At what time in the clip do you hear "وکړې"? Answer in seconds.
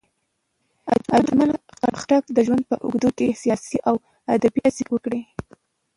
4.93-5.21